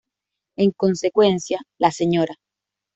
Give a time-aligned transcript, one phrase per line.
[0.57, 2.33] En consecuencia, la Sra.